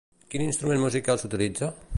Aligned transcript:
Quin 0.31 0.45
instrument 0.45 0.81
musical 0.85 1.23
s'utilitza? 1.25 1.75